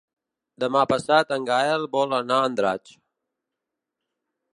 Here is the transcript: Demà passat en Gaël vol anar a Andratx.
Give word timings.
Demà 0.61 0.79
passat 0.91 1.33
en 1.35 1.45
Gaël 1.49 1.85
vol 1.97 2.15
anar 2.21 2.39
a 2.41 2.47
Andratx. 2.49 2.95